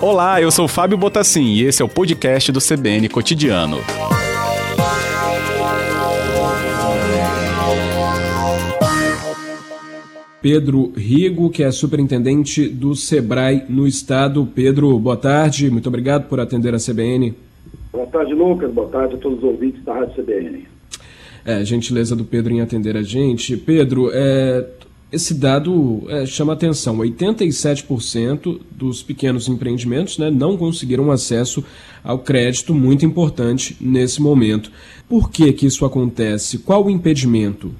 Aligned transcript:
Olá, 0.00 0.42
eu 0.42 0.50
sou 0.50 0.66
Fábio 0.66 0.98
Botassin 0.98 1.44
e 1.44 1.62
esse 1.62 1.80
é 1.80 1.84
o 1.84 1.88
podcast 1.88 2.50
do 2.50 2.58
CBN 2.58 3.08
Cotidiano. 3.08 3.78
Pedro 10.42 10.92
Rigo, 10.96 11.50
que 11.50 11.62
é 11.62 11.70
superintendente 11.70 12.68
do 12.68 12.96
SEBRAE 12.96 13.64
no 13.68 13.86
estado. 13.86 14.44
Pedro, 14.44 14.98
boa 14.98 15.16
tarde, 15.16 15.70
muito 15.70 15.88
obrigado 15.88 16.28
por 16.28 16.40
atender 16.40 16.74
a 16.74 16.78
CBN. 16.78 17.32
Boa 17.92 18.06
tarde, 18.06 18.34
Lucas. 18.34 18.72
Boa 18.72 18.88
tarde 18.88 19.14
a 19.14 19.18
todos 19.18 19.38
os 19.38 19.44
ouvintes 19.44 19.84
da 19.84 19.94
Rádio 19.94 20.22
CBN. 20.22 20.66
É, 21.44 21.64
gentileza 21.64 22.16
do 22.16 22.24
Pedro 22.24 22.52
em 22.52 22.60
atender 22.60 22.96
a 22.96 23.02
gente. 23.02 23.56
Pedro, 23.56 24.10
é, 24.12 24.66
esse 25.12 25.34
dado 25.34 26.02
é, 26.08 26.24
chama 26.24 26.54
atenção: 26.54 26.96
87% 26.98 28.60
dos 28.70 29.02
pequenos 29.02 29.46
empreendimentos 29.46 30.18
né, 30.18 30.30
não 30.30 30.56
conseguiram 30.56 31.10
acesso 31.10 31.62
ao 32.02 32.18
crédito, 32.18 32.74
muito 32.74 33.04
importante 33.04 33.76
nesse 33.80 34.20
momento. 34.20 34.72
Por 35.08 35.30
que, 35.30 35.52
que 35.52 35.66
isso 35.66 35.84
acontece? 35.84 36.58
Qual 36.58 36.86
o 36.86 36.90
impedimento? 36.90 37.70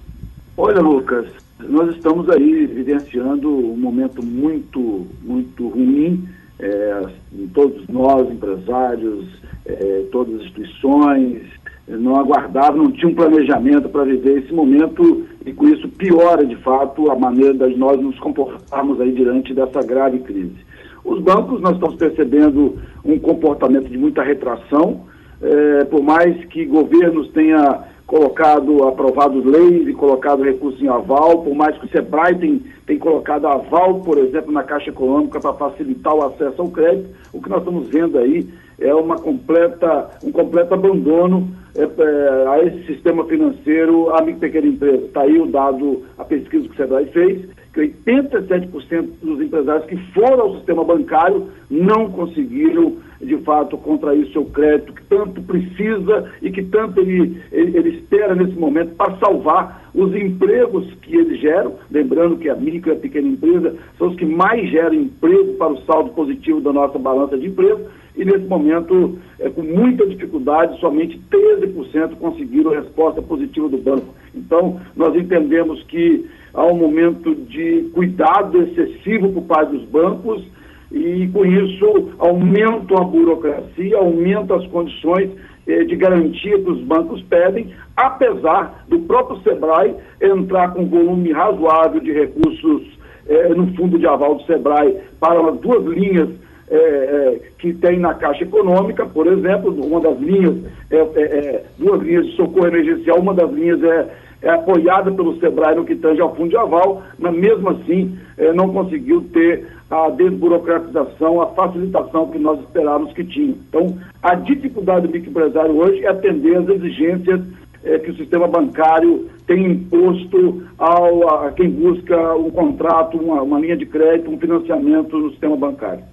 Olha, 0.57 0.81
Lucas, 0.81 1.27
nós 1.59 1.95
estamos 1.97 2.29
aí 2.29 2.67
vivenciando 2.67 3.49
um 3.49 3.77
momento 3.77 4.23
muito, 4.23 5.07
muito 5.23 5.69
ruim. 5.69 6.29
É, 6.61 7.07
todos 7.55 7.89
nós, 7.89 8.31
empresários, 8.31 9.27
é, 9.65 10.05
todas 10.13 10.35
as 10.35 10.43
instituições, 10.43 11.43
não 11.89 12.17
aguardavam, 12.17 12.85
não 12.85 12.93
tinham 12.93 13.11
um 13.11 13.15
planejamento 13.15 13.89
para 13.89 14.05
viver 14.05 14.39
esse 14.39 14.53
momento 14.53 15.27
e 15.45 15.53
com 15.53 15.69
isso 15.69 15.89
piora 15.89 16.47
de 16.47 16.57
fato 16.57 17.11
a 17.11 17.17
maneira 17.17 17.69
de 17.69 17.77
nós 17.77 18.01
nos 18.01 18.19
comportarmos 18.19 19.01
aí 19.01 19.13
diante 19.13 19.53
dessa 19.53 19.83
grave 19.83 20.21
crise. 20.21 20.57
Os 21.05 21.21
bancos, 21.21 21.61
nós 21.61 21.75
estamos 21.75 21.97
percebendo 21.97 22.79
um 23.05 23.19
comportamento 23.19 23.89
de 23.89 23.99
muita 23.99 24.23
retração, 24.23 25.01
é, 25.43 25.85
por 25.85 26.03
mais 26.03 26.45
que 26.45 26.65
governos 26.65 27.29
tenham 27.33 27.83
colocado, 28.07 28.85
aprovado 28.85 29.43
leis 29.43 29.89
e 29.89 29.93
colocado 29.93 30.43
recursos 30.43 30.81
em 30.81 30.87
aval, 30.87 31.43
por 31.43 31.55
mais 31.55 31.77
que 31.79 31.87
o 31.87 31.89
SEBRAE 31.89 32.35
tem, 32.37 32.63
tem 32.87 32.99
colocado 32.99 33.47
aval, 33.47 34.01
por 34.01 34.19
exemplo, 34.19 34.53
na 34.53 34.63
Caixa 34.63 34.91
Econômica 34.91 35.41
para 35.41 35.55
facilitar 35.55 36.15
o 36.15 36.25
acesso 36.27 36.63
ao 36.63 36.69
crédito, 36.69 37.09
o 37.33 37.43
que 37.43 37.49
nós 37.49 37.61
estamos 37.61 37.89
vendo 37.89 38.19
aí 38.19 38.47
é 38.79 38.95
uma 38.95 39.17
completa, 39.17 40.11
um 40.23 40.31
completo 40.31 40.75
abandono 40.75 41.49
é, 41.75 41.83
é, 41.83 42.49
a 42.49 42.63
esse 42.65 42.87
sistema 42.87 43.25
financeiro, 43.27 44.15
a 44.15 44.21
micro 44.21 44.39
e 44.39 44.41
pequena 44.41 44.67
empresa. 44.67 45.07
Está 45.07 45.23
aí 45.23 45.39
o 45.39 45.47
dado, 45.47 46.03
a 46.19 46.25
pesquisa 46.25 46.69
que 46.69 46.75
o 46.75 46.77
SEBRAE 46.77 47.07
fez, 47.07 47.49
que 47.73 47.81
87% 47.81 49.09
dos 49.23 49.41
empresários 49.41 49.87
que 49.87 49.97
foram 50.13 50.41
ao 50.41 50.57
sistema 50.57 50.85
bancário 50.85 51.49
não 51.71 52.11
conseguiram, 52.11 52.97
de 53.21 53.37
fato, 53.39 53.79
contrair 53.79 54.31
seu 54.31 54.45
crédito, 54.45 54.93
que 54.93 55.05
tanto 55.05 55.41
precisa 55.43 56.31
e 56.43 56.51
que 56.51 56.63
tanto 56.65 57.01
ele, 57.01 57.41
ele, 57.51 57.79
ele 57.79 57.89
espera 57.97 58.35
nesse 58.35 58.59
momento 58.59 58.95
para 58.95 59.17
salvar 59.17 59.91
os 59.95 60.15
empregos 60.15 60.93
que 61.01 61.17
eles 61.17 61.41
geram. 61.41 61.75
Lembrando 61.91 62.37
que 62.37 62.51
a 62.51 62.55
micro 62.55 62.93
e 62.93 62.95
a 62.95 62.99
pequena 62.99 63.29
empresa 63.29 63.75
são 63.97 64.09
os 64.09 64.17
que 64.17 64.27
mais 64.27 64.71
geram 64.71 64.95
emprego 64.95 65.55
para 65.55 65.73
o 65.73 65.83
saldo 65.85 66.11
positivo 66.11 66.61
da 66.61 66.73
nossa 66.73 66.99
balança 66.99 67.39
de 67.39 67.47
emprego. 67.47 67.81
E 68.15 68.25
nesse 68.27 68.45
momento, 68.45 69.19
é, 69.39 69.49
com 69.49 69.63
muita 69.63 70.07
dificuldade, 70.07 70.79
somente 70.81 71.19
13% 71.31 72.17
conseguiram 72.17 72.73
resposta 72.73 73.23
positiva 73.23 73.71
do 73.71 73.79
banco. 73.79 74.15
Então, 74.35 74.79
nós 74.95 75.17
entendemos 75.17 75.83
que 75.85 76.29
há 76.55 76.67
um 76.67 76.77
momento 76.77 77.35
de 77.35 77.91
cuidado 77.95 78.63
excessivo 78.63 79.33
por 79.33 79.43
parte 79.43 79.77
dos 79.77 79.85
bancos 79.87 80.43
e, 80.91 81.29
com 81.33 81.45
isso, 81.45 82.13
aumenta 82.19 83.01
a 83.01 83.05
burocracia, 83.05 83.97
aumenta 83.97 84.57
as 84.57 84.67
condições 84.67 85.31
eh, 85.67 85.85
de 85.85 85.97
garantia 85.97 86.59
que 86.59 86.71
os 86.71 86.81
bancos 86.83 87.23
pedem, 87.23 87.69
apesar 87.97 88.85
do 88.89 88.99
próprio 89.01 89.41
SEBRAE 89.43 89.95
entrar 90.21 90.73
com 90.73 90.83
um 90.83 90.89
volume 90.89 91.33
razoável 91.33 92.01
de 92.01 92.13
recursos 92.13 92.83
eh, 93.27 93.49
no 93.51 93.75
fundo 93.75 93.99
de 93.99 94.07
aval 94.07 94.35
do 94.35 94.43
SEBRAE 94.45 94.97
para 95.19 95.41
as 95.49 95.59
duas 95.61 95.85
linhas 95.87 96.29
é, 96.73 96.75
é, 96.75 97.41
que 97.59 97.75
tem 97.75 97.99
na 97.99 98.15
Caixa 98.15 98.45
Econômica, 98.45 99.05
por 99.05 99.27
exemplo, 99.27 99.75
uma 99.85 100.01
das 100.01 100.19
linhas, 100.19 100.57
é, 100.91 100.97
é, 100.97 101.23
é 101.23 101.65
duas 101.79 102.01
linhas 102.01 102.25
de 102.25 102.33
socorro 102.35 102.67
emergencial, 102.67 103.19
uma 103.19 103.35
das 103.35 103.51
linhas 103.53 103.83
é, 103.83 104.09
é 104.43 104.51
apoiada 104.51 105.11
pelo 105.13 105.39
SEBRAE 105.39 105.77
no 105.77 105.85
que 105.85 105.95
tange 105.95 106.21
ao 106.21 106.35
fundo 106.35 106.51
de 106.51 106.57
aval, 106.57 107.03
mas 107.19 107.35
mesmo 107.35 107.71
assim 107.71 108.19
é, 108.37 108.53
não 108.53 108.73
conseguiu 108.73 109.23
ter 109.33 109.67
a 109.91 110.11
desburocratização, 110.11 111.41
a 111.41 111.47
facilitação 111.49 112.29
que 112.29 112.39
nós 112.39 112.59
esperávamos 112.61 113.13
que 113.13 113.25
tinha. 113.25 113.55
Então, 113.69 113.97
a 114.23 114.35
dificuldade 114.35 115.07
do 115.07 115.13
microempresário 115.13 115.77
hoje 115.77 116.05
é 116.05 116.09
atender 116.09 116.57
às 116.57 116.69
exigências 116.69 117.41
é, 117.85 117.99
que 117.99 118.11
o 118.11 118.17
sistema 118.17 118.49
bancário 118.49 119.29
tem 119.47 119.67
imposto 119.67 120.63
ao, 120.79 121.45
a 121.47 121.53
quem 121.53 121.69
busca 121.69 122.35
um 122.35 122.51
contrato, 122.51 123.19
uma, 123.19 123.43
uma 123.43 123.61
linha 123.61 123.77
de 123.77 123.87
crédito, 123.87 124.31
um 124.31 124.39
financiamento 124.39 125.19
no 125.19 125.31
sistema 125.31 125.57
bancário. 125.57 126.05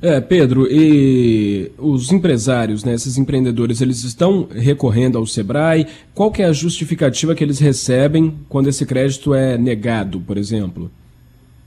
É, 0.00 0.20
Pedro, 0.20 0.66
e 0.70 1.72
os 1.76 2.12
empresários, 2.12 2.84
né, 2.84 2.94
esses 2.94 3.18
empreendedores, 3.18 3.80
eles 3.80 4.04
estão 4.04 4.48
recorrendo 4.50 5.18
ao 5.18 5.26
Sebrae? 5.26 5.86
Qual 6.14 6.30
que 6.30 6.40
é 6.40 6.46
a 6.46 6.52
justificativa 6.52 7.34
que 7.34 7.42
eles 7.42 7.58
recebem 7.58 8.32
quando 8.48 8.68
esse 8.68 8.86
crédito 8.86 9.34
é 9.34 9.58
negado, 9.58 10.20
por 10.20 10.36
exemplo? 10.36 10.88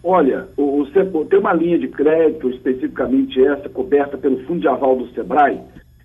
Olha, 0.04 0.48
o, 0.58 0.82
o, 0.82 1.26
tem 1.26 1.40
uma 1.40 1.54
linha 1.54 1.78
de 1.78 1.90
crédito, 1.90 2.50
especificamente 2.50 3.44
essa, 3.46 3.70
coberta 3.70 4.18
pelo 4.18 4.40
Fundo 4.46 4.62
de 4.62 4.68
Aval 4.68 4.96
do 4.96 5.08
Sebrae. 5.10 5.60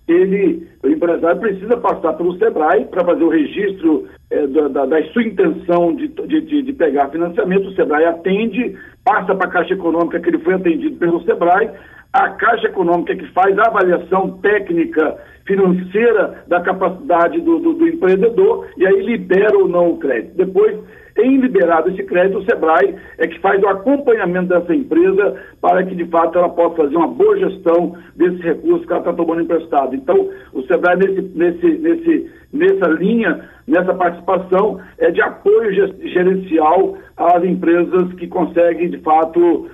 Ele, 0.07 0.67
o 0.83 0.87
empresário 0.87 1.39
precisa 1.39 1.75
passar 1.77 2.13
pelo 2.13 2.37
Sebrae 2.37 2.85
para 2.85 3.03
fazer 3.03 3.23
o 3.23 3.29
registro 3.29 4.05
é, 4.29 4.47
da, 4.47 4.85
da, 4.85 5.03
sua 5.11 5.23
intenção 5.23 5.95
de, 5.95 6.07
de, 6.07 6.61
de, 6.61 6.73
pegar 6.73 7.09
financiamento. 7.09 7.67
O 7.67 7.73
Sebrae 7.73 8.05
atende, 8.05 8.75
passa 9.03 9.35
para 9.35 9.47
a 9.47 9.51
Caixa 9.51 9.73
Econômica 9.73 10.19
que 10.19 10.29
ele 10.29 10.39
foi 10.39 10.53
atendido 10.53 10.95
pelo 10.97 11.23
Sebrae, 11.23 11.69
a 12.17 12.29
Caixa 12.31 12.67
Econômica 12.67 13.15
que 13.15 13.27
faz 13.31 13.57
a 13.59 13.67
avaliação 13.67 14.39
técnica 14.39 15.17
financeira 15.45 16.43
da 16.47 16.59
capacidade 16.61 17.39
do, 17.41 17.59
do, 17.59 17.73
do 17.73 17.87
empreendedor 17.87 18.67
e 18.75 18.85
aí 18.85 19.01
libera 19.03 19.57
ou 19.57 19.67
não 19.67 19.91
o 19.91 19.97
crédito. 19.97 20.35
Depois, 20.35 20.77
em 21.17 21.37
liberado 21.37 21.89
esse 21.89 22.03
crédito, 22.03 22.39
o 22.39 22.43
SEBRAE 22.43 22.95
é 23.17 23.27
que 23.27 23.39
faz 23.39 23.61
o 23.61 23.67
acompanhamento 23.67 24.49
dessa 24.49 24.73
empresa 24.73 25.35
para 25.61 25.83
que, 25.83 25.95
de 25.95 26.05
fato, 26.05 26.37
ela 26.37 26.49
possa 26.49 26.75
fazer 26.75 26.95
uma 26.95 27.07
boa 27.07 27.37
gestão 27.37 27.95
desses 28.15 28.39
recursos 28.41 28.85
que 28.85 28.91
ela 28.91 29.01
está 29.01 29.13
tomando 29.13 29.41
emprestado. 29.41 29.95
Então, 29.95 30.29
o 30.53 30.61
SEBRAE, 30.63 30.97
nesse, 30.97 31.21
nesse, 31.35 31.67
nesse, 31.79 32.31
nessa 32.53 32.87
linha, 32.89 33.49
nessa 33.67 33.93
participação, 33.93 34.79
é 34.97 35.11
de 35.11 35.21
apoio 35.21 35.71
gerencial 36.01 36.97
às 37.17 37.43
empresas 37.43 38.13
que 38.13 38.27
conseguem, 38.27 38.89
de 38.89 38.99
fato, 38.99 39.69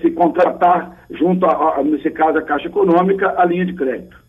se 0.00 0.10
contratar 0.12 0.96
junto, 1.10 1.46
nesse 1.84 2.10
caso, 2.10 2.38
a 2.38 2.42
Caixa 2.42 2.68
Econômica, 2.68 3.34
a 3.36 3.44
linha 3.44 3.66
de 3.66 3.74
crédito. 3.74 4.23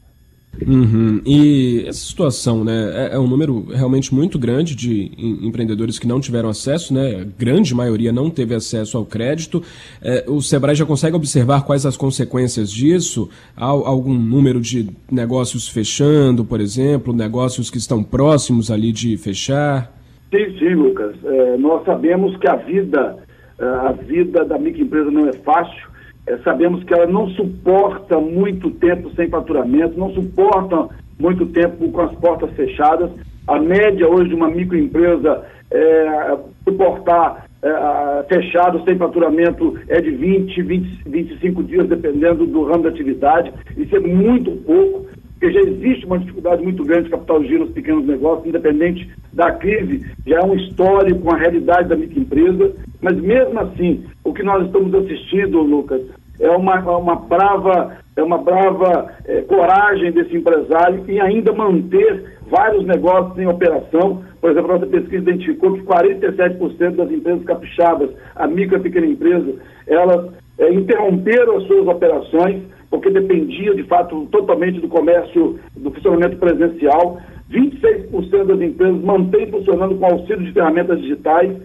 Uhum. 0.66 1.21
E 1.25 1.85
essa 1.88 2.05
situação, 2.05 2.63
né, 2.63 3.09
é, 3.11 3.16
é, 3.16 3.19
um 3.19 3.27
número 3.27 3.66
realmente 3.71 4.13
muito 4.13 4.39
grande 4.39 4.75
de 4.75 5.11
empreendedores 5.17 5.99
que 5.99 6.07
não 6.07 6.19
tiveram 6.19 6.49
acesso, 6.49 6.93
né, 6.93 7.21
a 7.21 7.23
grande 7.38 7.73
maioria 7.73 8.11
não 8.11 8.29
teve 8.29 8.55
acesso 8.55 8.97
ao 8.97 9.05
crédito. 9.05 9.61
É, 10.01 10.25
o 10.27 10.41
Sebrae 10.41 10.75
já 10.75 10.85
consegue 10.85 11.15
observar 11.15 11.65
quais 11.65 11.85
as 11.85 11.97
consequências 11.97 12.71
disso? 12.71 13.29
Há 13.55 13.65
algum 13.65 14.13
número 14.13 14.61
de 14.61 14.89
negócios 15.11 15.67
fechando, 15.67 16.45
por 16.45 16.61
exemplo, 16.61 17.13
negócios 17.13 17.69
que 17.69 17.77
estão 17.77 18.03
próximos 18.03 18.71
ali 18.71 18.91
de 18.91 19.17
fechar? 19.17 19.91
Sim, 20.33 20.57
sim, 20.57 20.73
Lucas. 20.73 21.15
É, 21.23 21.57
nós 21.57 21.83
sabemos 21.85 22.35
que 22.38 22.47
a 22.47 22.55
vida, 22.55 23.17
a 23.59 23.91
vida 23.91 24.44
da 24.45 24.57
microempresa 24.57 25.11
não 25.11 25.27
é 25.27 25.33
fácil 25.33 25.94
é, 26.27 26.38
sabemos 26.39 26.83
que 26.83 26.94
ela 26.94 27.06
não 27.06 27.30
suporta 27.30 28.19
muito 28.19 28.72
tempo 28.72 29.12
sem 29.16 29.30
faturamento, 29.30 29.98
não 29.98 30.12
suporta 30.12 30.89
muito 31.19 31.45
tempo 31.48 31.92
com 31.92 32.01
as 32.01 32.13
portas 32.16 32.51
fechadas. 32.51 33.12
A 33.48 33.60
média 33.60 34.10
hoje 34.10 34.30
de 34.30 34.36
uma 34.36 34.50
microempresa 34.50 35.44
é, 35.72 36.38
suportar 36.63 37.45
é, 37.62 38.24
fechado 38.27 38.83
sem 38.86 38.98
faturamento 38.98 39.77
é 39.88 40.01
de 40.01 40.12
20, 40.12 40.62
20, 40.62 41.10
25 41.10 41.63
dias, 41.63 41.88
dependendo 41.88 42.45
do 42.45 42.63
ramo 42.63 42.83
da 42.83 42.89
atividade. 42.89 43.54
Isso 43.78 43.95
é 43.95 44.00
muito 44.00 44.51
pouco, 44.66 45.06
porque 45.33 45.51
já 45.51 45.62
existe 45.62 46.06
uma 46.06 46.18
dificuldade 46.18 46.63
muito 46.63 46.83
grande 46.83 47.06
de 47.06 47.12
capital 47.12 47.39
de 47.39 47.48
giro 47.48 47.66
nos 47.66 47.74
pequenos 47.74 48.06
negócios, 48.06 48.48
independente 48.48 49.10
da 49.33 49.51
crise, 49.51 50.06
já 50.25 50.39
é 50.39 50.44
um 50.44 50.56
histórico 50.56 51.19
com 51.19 51.36
a 51.36 51.38
realidade 51.38 51.89
da 51.89 51.95
microempresa. 51.95 52.74
Mas 53.06 53.22
mesmo 53.22 53.60
assim, 53.60 54.04
o 54.24 54.34
que 54.34 54.42
nós 54.42 54.66
estamos 54.66 54.92
assistindo, 54.96 55.62
Lucas, 55.62 56.02
é 56.40 56.50
uma, 56.50 56.80
uma 56.98 57.16
brava 57.16 57.98
é 58.16 58.24
uma 58.24 58.40
brava 58.40 59.12
é, 59.25 59.42
coragem 59.42 60.12
desse 60.12 60.36
empresário 60.36 61.04
em 61.07 61.19
ainda 61.19 61.54
manter 61.54 62.40
vários 62.48 62.84
negócios 62.84 63.38
em 63.38 63.46
operação. 63.46 64.24
Por 64.42 64.50
exemplo, 64.50 64.72
a 64.72 64.74
nossa 64.75 64.88
pesquisa 64.88 65.30
identificou 65.30 65.74
que 65.74 65.84
47% 65.84 66.96
das 66.96 67.12
empresas 67.12 67.44
capixabas, 67.44 68.10
a 68.36 68.48
micro 68.48 68.78
e 68.78 68.81
pequena 68.81 69.06
empresa, 69.06 69.54
elas 69.86 70.31
é, 70.57 70.74
interromperam 70.74 71.57
as 71.57 71.68
suas 71.68 71.88
operações 71.88 72.63
porque 72.90 73.12
dependia, 73.12 73.75
de 73.75 73.84
fato, 73.84 74.25
totalmente 74.31 74.80
do 74.80 74.88
comércio, 74.88 75.60
do 75.75 75.92
funcionamento 75.92 76.38
presencial. 76.38 77.19
26% 77.52 78.46
das 78.46 78.62
empresas 78.62 79.00
mantêm 79.04 79.52
funcionando 79.52 79.96
com 79.96 80.06
auxílio 80.06 80.44
de 80.44 80.54
ferramentas 80.54 81.00
digitais, 81.00 81.56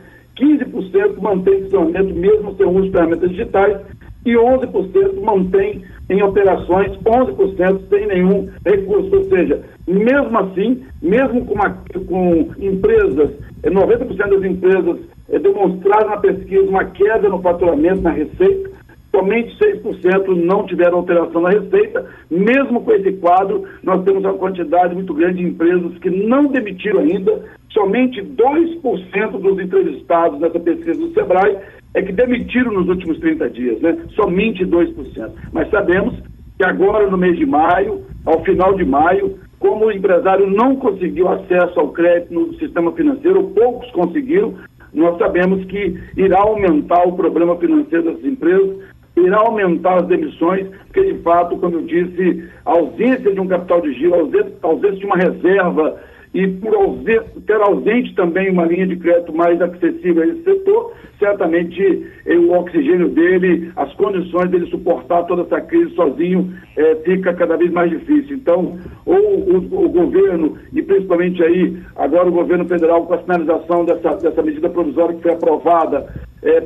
15% 0.40 1.20
mantém 1.20 1.62
funcionamento 1.62 2.14
mesmo 2.14 2.56
sem 2.56 2.66
uso 2.66 2.82
de 2.82 2.90
ferramentas 2.90 3.30
digitais 3.30 3.78
e 4.24 4.32
11% 4.32 5.20
mantém 5.22 5.82
em 6.08 6.22
operações, 6.22 6.92
11% 7.04 7.80
sem 7.88 8.06
nenhum 8.06 8.48
recurso. 8.66 9.16
Ou 9.16 9.24
seja, 9.24 9.62
mesmo 9.86 10.38
assim, 10.38 10.82
mesmo 11.02 11.44
com, 11.44 11.54
uma, 11.54 11.70
com 12.06 12.48
empresas, 12.58 13.30
90% 13.64 14.16
das 14.16 14.44
empresas 14.44 14.98
é, 15.28 15.38
demonstraram 15.38 16.10
na 16.10 16.16
pesquisa 16.16 16.68
uma 16.68 16.84
queda 16.84 17.28
no 17.28 17.40
faturamento, 17.40 18.02
na 18.02 18.10
receita, 18.10 18.69
somente 19.10 19.56
6% 19.58 20.28
não 20.44 20.66
tiveram 20.66 20.98
alteração 20.98 21.42
na 21.42 21.50
receita. 21.50 22.06
Mesmo 22.30 22.82
com 22.82 22.92
esse 22.92 23.12
quadro, 23.14 23.64
nós 23.82 24.02
temos 24.04 24.24
uma 24.24 24.34
quantidade 24.34 24.94
muito 24.94 25.12
grande 25.12 25.38
de 25.38 25.48
empresas 25.48 25.98
que 25.98 26.10
não 26.10 26.46
demitiram 26.46 27.00
ainda. 27.00 27.44
Somente 27.70 28.22
2% 28.22 29.30
dos 29.40 29.58
entrevistados 29.58 30.40
nessa 30.40 30.58
pesquisa 30.58 30.98
do 30.98 31.12
SEBRAE 31.12 31.58
é 31.94 32.02
que 32.02 32.12
demitiram 32.12 32.72
nos 32.72 32.88
últimos 32.88 33.18
30 33.18 33.50
dias, 33.50 33.80
né? 33.80 33.96
Somente 34.14 34.64
2%. 34.64 35.30
Mas 35.52 35.68
sabemos 35.70 36.14
que 36.56 36.64
agora, 36.64 37.10
no 37.10 37.18
mês 37.18 37.36
de 37.36 37.46
maio, 37.46 38.04
ao 38.24 38.44
final 38.44 38.74
de 38.74 38.84
maio, 38.84 39.38
como 39.58 39.86
o 39.86 39.92
empresário 39.92 40.48
não 40.48 40.76
conseguiu 40.76 41.28
acesso 41.28 41.78
ao 41.78 41.88
crédito 41.88 42.32
no 42.32 42.54
sistema 42.54 42.92
financeiro, 42.92 43.44
poucos 43.54 43.90
conseguiram, 43.92 44.54
nós 44.92 45.18
sabemos 45.18 45.64
que 45.66 45.98
irá 46.16 46.40
aumentar 46.40 47.06
o 47.06 47.12
problema 47.12 47.56
financeiro 47.56 48.12
das 48.12 48.24
empresas, 48.24 48.78
irá 49.16 49.38
aumentar 49.38 50.00
as 50.00 50.06
demissões, 50.06 50.66
porque 50.86 51.12
de 51.12 51.18
fato, 51.20 51.56
como 51.58 51.76
eu 51.76 51.82
disse, 51.82 52.44
a 52.64 52.72
ausência 52.72 53.32
de 53.32 53.40
um 53.40 53.46
capital 53.46 53.80
de 53.80 53.92
giro, 53.94 54.14
a 54.14 54.66
ausência, 54.66 54.96
de 54.96 55.06
uma 55.06 55.16
reserva 55.16 56.00
e 56.32 56.46
por 56.46 56.74
ausente, 56.74 57.40
ter 57.46 57.60
ausente 57.60 58.14
também 58.14 58.50
uma 58.50 58.64
linha 58.64 58.86
de 58.86 58.96
crédito 58.96 59.34
mais 59.34 59.60
acessível 59.60 60.22
a 60.22 60.26
esse 60.26 60.44
setor, 60.44 60.92
certamente 61.18 62.06
eh, 62.24 62.36
o 62.36 62.52
oxigênio 62.52 63.08
dele, 63.08 63.72
as 63.76 63.92
condições 63.94 64.48
dele 64.48 64.66
suportar 64.70 65.24
toda 65.24 65.42
essa 65.42 65.60
crise 65.60 65.92
sozinho 65.94 66.52
eh, 66.76 66.96
fica 67.04 67.34
cada 67.34 67.56
vez 67.56 67.70
mais 67.72 67.90
difícil. 67.90 68.36
Então, 68.36 68.78
ou 69.04 69.18
o, 69.18 69.56
o, 69.56 69.88
governo, 69.88 70.56
e 70.72 70.80
principalmente 70.80 71.42
aí, 71.42 71.76
agora 71.96 72.28
o 72.28 72.32
governo 72.32 72.64
federal 72.64 73.04
com 73.06 73.14
a 73.14 73.18
finalização 73.18 73.84
dessa, 73.84 74.16
dessa 74.16 74.42
medida 74.42 74.70
provisória 74.70 75.16
que 75.16 75.22
foi 75.22 75.32
aprovada, 75.32 76.06
eh, 76.42 76.62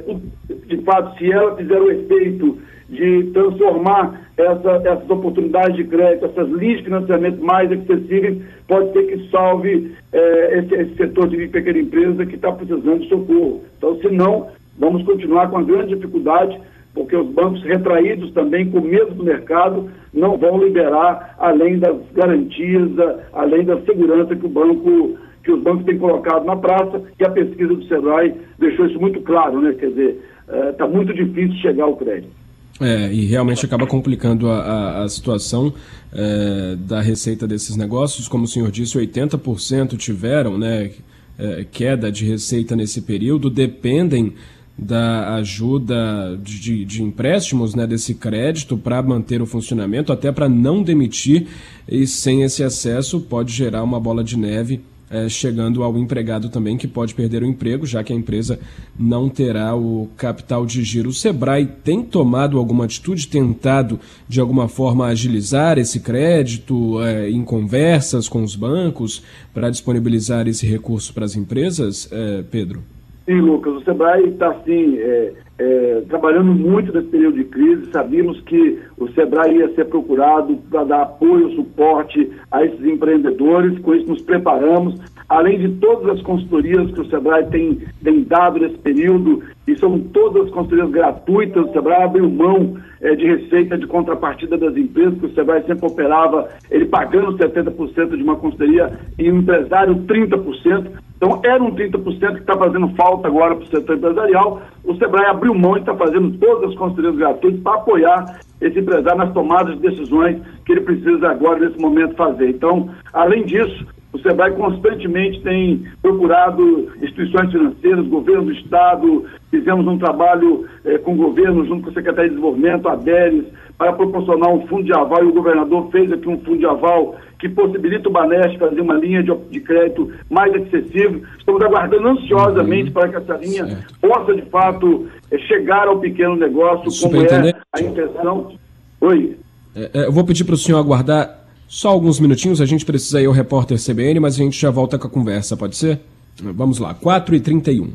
de 0.67 0.79
fato, 0.79 1.17
se 1.19 1.31
ela 1.31 1.57
fizer 1.57 1.81
o 1.81 1.91
efeito 1.91 2.59
de 2.89 3.31
transformar 3.33 4.21
essa, 4.37 4.71
essas 4.85 5.09
oportunidades 5.09 5.77
de 5.77 5.85
crédito, 5.85 6.27
essas 6.27 6.49
linhas 6.51 6.79
de 6.79 6.85
financiamento 6.85 7.43
mais 7.43 7.71
acessíveis, 7.71 8.43
pode 8.69 8.93
ser 8.93 9.03
que 9.05 9.31
salve 9.31 9.93
eh, 10.13 10.59
esse, 10.59 10.75
esse, 10.75 10.97
setor 10.97 11.29
de 11.29 11.49
pequena 11.49 11.79
empresa 11.79 12.27
que 12.27 12.35
está 12.35 12.53
precisando 12.53 13.01
de 13.01 13.09
socorro. 13.09 13.63
Então, 13.79 13.97
se 14.01 14.09
não, 14.09 14.49
vamos 14.79 15.03
continuar 15.05 15.49
com 15.51 15.59
a 15.59 15.63
grande 15.63 15.95
dificuldade, 15.95 16.61
porque 16.95 17.17
os 17.17 17.29
bancos 17.29 17.63
retraídos 17.65 18.33
também, 18.33 18.71
com 18.71 18.81
medo 18.81 19.15
do 19.15 19.25
mercado, 19.25 19.91
não 20.13 20.37
vão 20.37 20.63
liberar 20.63 21.35
além 21.39 21.79
das 21.79 21.97
garantias, 22.13 22.91
além 23.33 23.65
da 23.65 23.81
segurança 23.81 24.37
que 24.37 24.47
o 24.47 24.49
banco 24.49 25.17
que 25.43 25.53
os 25.53 25.63
bancos 25.63 25.85
têm 25.85 25.99
colocado 25.99 26.47
na 26.47 26.57
praça, 26.57 27.03
e 27.21 27.25
a 27.25 27.29
pesquisa 27.29 27.75
do 27.75 27.85
Sebrae 27.85 28.35
deixou 28.59 28.87
isso 28.87 28.99
muito 28.99 29.21
claro, 29.21 29.61
né? 29.61 29.75
Quer 29.75 29.91
dizer, 29.91 30.23
está 30.49 30.85
eh, 30.85 30.89
muito 30.89 31.13
difícil 31.13 31.57
chegar 31.61 31.85
ao 31.85 31.97
crédito. 31.97 32.45
É, 32.81 33.13
e 33.13 33.25
realmente 33.27 33.65
acaba 33.65 33.87
complicando 33.87 34.49
a, 34.51 34.59
a, 34.59 35.05
a 35.05 35.09
situação 35.09 35.73
é, 36.13 36.77
da 36.77 37.01
receita 37.01 37.47
desses 37.47 37.77
negócios. 37.77 38.27
Como 38.27 38.45
o 38.45 38.49
senhor 38.49 38.71
disse, 38.71 38.99
80% 38.99 39.97
tiveram 39.97 40.59
né, 40.59 40.91
é, 41.39 41.65
queda 41.71 42.11
de 42.11 42.25
receita 42.25 42.75
nesse 42.75 43.03
período, 43.03 43.49
dependem 43.49 44.35
da 44.77 45.37
ajuda 45.37 46.37
de, 46.43 46.85
de, 46.85 47.01
empréstimos 47.01 47.77
né, 47.77 47.87
desse 47.87 48.13
crédito 48.15 48.77
para 48.77 49.01
manter 49.01 49.41
o 49.41 49.47
funcionamento, 49.47 50.13
até 50.13 50.33
para 50.33 50.49
não 50.49 50.83
demitir, 50.83 51.47
e 51.89 52.09
sem 52.09 52.43
esse 52.43 52.65
acesso 52.65 53.21
pode 53.21 53.53
gerar 53.53 53.85
uma 53.85 54.01
bola 54.01 54.25
de 54.25 54.37
neve 54.37 54.81
é, 55.11 55.29
chegando 55.29 55.83
ao 55.83 55.97
empregado 55.99 56.49
também, 56.49 56.77
que 56.77 56.89
pode 56.89 57.15
perder 57.15 57.43
o 57.43 57.47
emprego, 57.47 57.87
já 57.87 58.03
que 58.03 58.13
a 58.13 58.17
empresa 58.17 58.59
não 58.99 59.29
terá 59.29 59.75
o 59.75 60.09
capital 60.17 60.65
de 60.65 60.83
giro. 60.83 61.11
O 61.11 61.15
Sebrae 61.15 61.67
tem 61.67 62.03
tomado 62.03 62.59
alguma 62.59 62.85
atitude, 62.85 63.29
tentado 63.29 64.01
de 64.29 64.41
alguma 64.41 64.69
forma 64.69 65.07
agilizar 65.07 65.79
esse 65.79 66.01
crédito 66.01 67.03
é, 67.03 67.31
em 67.31 67.45
conversas 67.45 68.29
com 68.29 68.43
os 68.43 68.57
bancos 68.57 69.23
para 69.53 69.71
disponibilizar 69.71 70.49
esse 70.49 70.67
recurso 70.67 71.13
para 71.13 71.25
as 71.25 71.37
empresas, 71.37 72.09
é, 72.11 72.43
Pedro? 72.51 72.94
Sim, 73.25 73.41
Lucas, 73.41 73.75
o 73.75 73.85
Sebrae 73.85 74.29
está 74.29 74.51
assim, 74.51 74.99
é, 74.99 75.33
é, 75.59 76.03
trabalhando 76.09 76.53
muito 76.53 76.93
nesse 76.93 77.09
período 77.09 77.39
de 77.39 77.45
crise. 77.45 77.91
Sabíamos 77.91 78.39
que 78.43 78.79
o 78.99 79.09
Sebrae 79.13 79.57
ia 79.57 79.75
ser 79.75 79.87
procurado 79.87 80.59
para 80.71 80.85
dar 80.85 81.03
apoio, 81.03 81.55
suporte 81.55 82.31
a 82.51 82.63
esses 82.65 82.85
empreendedores. 82.85 83.79
Com 83.79 83.95
isso, 83.95 84.09
nos 84.09 84.21
preparamos. 84.21 85.01
Além 85.27 85.59
de 85.59 85.71
todas 85.77 86.19
as 86.19 86.23
consultorias 86.23 86.93
que 86.93 87.01
o 87.01 87.09
Sebrae 87.09 87.47
tem, 87.47 87.79
tem 88.03 88.25
dado 88.25 88.61
nesse 88.61 88.77
período, 88.79 89.43
e 89.67 89.75
são 89.79 89.99
todas 89.99 90.45
as 90.45 90.51
consultorias 90.51 90.91
gratuitas, 90.91 91.65
o 91.65 91.73
Sebrae 91.73 92.03
abriu 92.03 92.29
mão 92.29 92.77
é, 93.01 93.15
de 93.15 93.25
receita 93.25 93.79
de 93.79 93.87
contrapartida 93.87 94.59
das 94.59 94.77
empresas, 94.77 95.19
que 95.19 95.27
o 95.27 95.35
Sebrae 95.35 95.65
sempre 95.67 95.87
operava, 95.87 96.51
ele 96.71 96.85
pagando 96.85 97.39
70% 97.39 98.17
de 98.17 98.23
uma 98.23 98.37
consultoria 98.37 98.99
e 99.19 99.31
o 99.31 99.37
empresário 99.37 99.95
30%. 100.07 101.04
Então, 101.25 101.41
era 101.43 101.63
um 101.63 101.75
30% 101.75 102.35
que 102.35 102.41
está 102.41 102.55
fazendo 102.55 102.87
falta 102.97 103.29
agora 103.29 103.57
para 103.57 103.65
o 103.65 103.69
setor 103.69 103.97
empresarial. 103.97 104.61
O 104.85 104.95
Sebrae 104.97 105.25
abriu 105.25 105.55
mão 105.55 105.75
e 105.75 105.81
está 105.81 105.95
fazendo 105.97 106.37
todas 106.37 106.69
as 106.69 106.77
consultorias 106.77 107.17
gratuitas 107.17 107.63
para 107.63 107.77
apoiar 107.77 108.41
esse 108.61 108.79
empresário 108.79 109.17
nas 109.17 109.33
tomadas 109.33 109.75
de 109.77 109.89
decisões 109.89 110.43
que 110.67 110.73
ele 110.73 110.83
precisa 110.83 111.31
agora, 111.31 111.61
nesse 111.61 111.81
momento, 111.81 112.15
fazer. 112.15 112.51
Então, 112.51 112.91
além 113.11 113.43
disso, 113.47 113.87
o 114.15 114.19
SEBRAE 114.21 114.53
constantemente 114.53 115.41
tem 115.43 115.85
procurado 116.01 116.89
instituições 117.03 117.51
financeiras, 117.51 118.07
governo 118.07 118.45
do 118.45 118.53
Estado, 118.53 119.25
fizemos 119.51 119.85
um 119.89 119.99
trabalho 119.99 120.67
eh, 120.85 120.99
com 120.99 121.15
o 121.15 121.17
governo, 121.17 121.67
junto 121.67 121.83
com 121.83 121.91
a 121.91 121.95
Secretaria 121.95 122.31
de 122.31 122.37
Desenvolvimento, 122.37 122.89
a 122.89 122.95
DERES, 122.95 123.47
para 123.77 123.93
proporcionar 123.93 124.51
um 124.51 124.65
fundo 124.69 124.85
de 124.85 124.93
aval, 124.93 125.25
e 125.25 125.27
o 125.27 125.35
governador 125.35 125.91
fez 125.91 126.13
aqui 126.13 126.29
um 126.29 126.39
fundo 126.39 126.59
de 126.59 126.67
aval 126.67 127.17
que 127.41 127.49
possibilita 127.49 128.09
o 128.09 128.13
Banesp 128.13 128.57
fazer 128.57 128.81
uma 128.81 128.95
linha 128.95 129.21
de, 129.21 129.35
de 129.51 129.61
crédito 129.61 130.13
mais 130.31 130.55
acessível. 130.55 131.21
Estamos 131.37 131.61
aguardando 131.63 132.07
ansiosamente 132.07 132.87
uhum. 132.87 132.93
para 132.93 133.09
que 133.09 133.17
essa 133.17 133.35
linha 133.35 133.67
certo. 133.67 133.99
possa, 134.01 134.33
de 134.33 134.43
fato, 134.43 135.09
eh, 135.33 135.39
chegar 135.39 135.89
ao 135.89 135.99
pequeno 135.99 136.37
negócio, 136.37 136.89
como 137.03 137.21
é 137.21 137.53
a 137.73 137.81
intenção. 137.81 138.53
Oi. 139.01 139.37
É, 139.75 139.91
é, 139.93 140.07
eu 140.07 140.13
vou 140.13 140.25
pedir 140.25 140.45
para 140.45 140.55
o 140.55 140.59
senhor 140.59 140.79
aguardar 140.79 141.44
só 141.75 141.89
alguns 141.89 142.21
minutinhos, 142.21 142.61
a 142.61 142.67
gente 142.67 142.85
precisa 142.85 143.21
ir 143.21 143.27
ao 143.27 143.33
repórter 143.33 143.77
CBN, 143.85 144.21
mas 144.21 144.37
a 144.37 144.39
gente 144.39 144.57
já 144.57 144.71
volta 144.71 144.97
com 144.97 145.09
a 145.09 145.11
conversa, 145.11 145.57
pode 145.57 145.77
ser? 145.77 145.99
Vamos 146.41 146.79
lá, 146.79 146.95
4h31. 146.95 147.89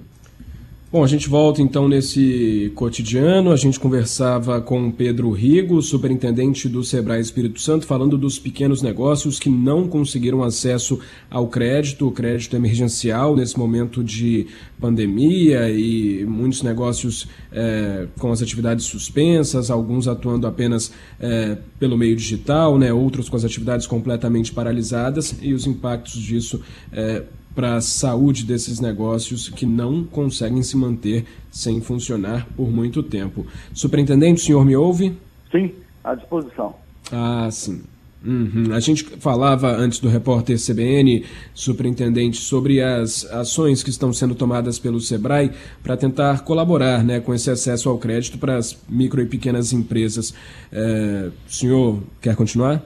Bom, 0.92 1.04
a 1.04 1.08
gente 1.08 1.30
volta 1.30 1.62
então 1.62 1.88
nesse 1.88 2.72
cotidiano. 2.74 3.52
A 3.52 3.56
gente 3.56 3.80
conversava 3.80 4.60
com 4.60 4.90
Pedro 4.90 5.30
Rigo, 5.30 5.84
superintendente 5.84 6.68
do 6.68 6.84
Sebrae 6.84 7.22
Espírito 7.22 7.62
Santo, 7.62 7.86
falando 7.86 8.18
dos 8.18 8.40
pequenos 8.40 8.82
negócios 8.82 9.38
que 9.38 9.52
não 9.52 9.88
conseguiram 9.88 10.42
acesso 10.42 11.00
ao 11.30 11.48
crédito, 11.48 12.08
o 12.08 12.12
crédito 12.12 12.56
emergencial 12.56 13.36
nesse 13.36 13.56
momento 13.56 14.04
de 14.04 14.48
pandemia 14.82 15.70
e 15.70 16.26
muitos 16.26 16.64
negócios 16.64 17.28
é, 17.52 18.08
com 18.18 18.32
as 18.32 18.42
atividades 18.42 18.86
suspensas, 18.86 19.70
alguns 19.70 20.08
atuando 20.08 20.48
apenas 20.48 20.92
é, 21.20 21.56
pelo 21.80 21.96
meio 22.00 22.16
digital, 22.16 22.80
né, 22.80 22.92
outros 22.92 23.30
com 23.30 23.36
as 23.36 23.46
atividades 23.46 23.86
completamente 23.86 24.52
paralisadas 24.52 25.36
e 25.40 25.54
os 25.54 25.68
impactos 25.68 26.20
disso. 26.20 26.60
É, 26.92 27.26
para 27.60 27.76
a 27.76 27.82
saúde 27.82 28.46
desses 28.46 28.80
negócios 28.80 29.50
que 29.50 29.66
não 29.66 30.02
conseguem 30.02 30.64
se 30.64 30.78
manter 30.78 31.26
sem 31.52 31.82
funcionar 31.82 32.48
por 32.56 32.72
muito 32.72 33.04
tempo. 33.04 33.46
Superintendente, 33.74 34.42
o 34.42 34.46
senhor 34.46 34.64
me 34.64 34.78
ouve? 34.78 35.12
Sim, 35.52 35.74
à 36.02 36.16
disposição. 36.16 36.74
Ah, 37.12 37.50
sim. 37.52 37.84
Uhum. 38.26 38.74
A 38.74 38.80
gente 38.80 39.04
falava 39.04 39.68
antes 39.68 40.00
do 40.00 40.08
repórter 40.08 40.56
CBN, 40.58 41.26
superintendente, 41.54 42.38
sobre 42.38 42.82
as 42.82 43.26
ações 43.26 43.84
que 43.84 43.90
estão 43.90 44.14
sendo 44.14 44.36
tomadas 44.36 44.80
pelo 44.80 45.02
SEBRAE 45.02 45.52
para 45.84 45.98
tentar 45.98 46.46
colaborar 46.46 47.04
né, 47.04 47.20
com 47.20 47.34
esse 47.34 47.52
acesso 47.52 47.90
ao 47.90 47.98
crédito 47.98 48.38
para 48.38 48.56
as 48.56 48.82
micro 48.88 49.22
e 49.22 49.26
pequenas 49.26 49.74
empresas. 49.74 50.34
É, 50.72 51.30
o 51.46 51.52
senhor 51.52 52.00
quer 52.22 52.38
continuar? 52.38 52.82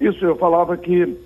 Isso, 0.00 0.24
eu 0.24 0.36
falava 0.36 0.76
que 0.76 1.18